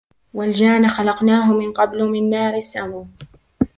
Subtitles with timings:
[0.33, 3.11] والجان خلقناه من قبل من نار السموم